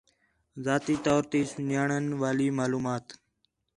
ذاتی 0.65 0.95
طور 1.05 1.23
تی 1.31 1.41
سُن٘ڄاݨن 1.51 2.05
والی 2.21 2.47
معلومات 2.59 3.05